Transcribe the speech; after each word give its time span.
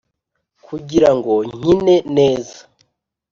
kugirango 0.65 1.33
nkine 1.57 1.95
neza. 2.15 2.59